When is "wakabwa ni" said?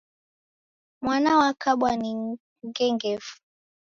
1.39-2.11